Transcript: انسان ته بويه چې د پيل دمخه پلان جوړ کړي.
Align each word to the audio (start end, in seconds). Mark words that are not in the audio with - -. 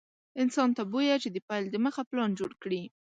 انسان 0.41 0.69
ته 0.77 0.83
بويه 0.91 1.15
چې 1.23 1.29
د 1.31 1.37
پيل 1.47 1.63
دمخه 1.75 2.01
پلان 2.09 2.29
جوړ 2.39 2.51
کړي. 2.63 2.81